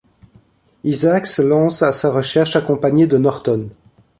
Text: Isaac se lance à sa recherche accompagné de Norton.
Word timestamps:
Isaac 0.83 1.27
se 1.27 1.43
lance 1.43 1.83
à 1.83 1.91
sa 1.91 2.11
recherche 2.11 2.55
accompagné 2.55 3.05
de 3.05 3.19
Norton. 3.19 3.69